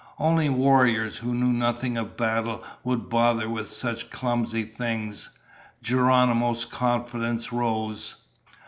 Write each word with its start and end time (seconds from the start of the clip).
Only 0.17 0.49
warriors 0.49 1.17
who 1.17 1.35
knew 1.35 1.53
nothing 1.53 1.95
of 1.95 2.17
battle 2.17 2.63
would 2.83 3.07
bother 3.07 3.47
with 3.47 3.67
such 3.69 4.09
clumsy 4.09 4.63
things. 4.63 5.37
Geronimo's 5.83 6.65
confidence 6.65 7.51
rose. 7.53 8.15